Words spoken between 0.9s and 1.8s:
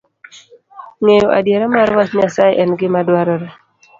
Ng'eyo adiera